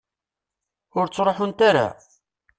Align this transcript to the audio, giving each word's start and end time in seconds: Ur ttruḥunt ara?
Ur 0.97 1.05
ttruḥunt 1.07 1.59
ara? 1.69 1.87